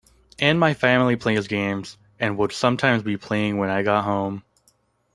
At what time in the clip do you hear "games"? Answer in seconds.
1.47-1.95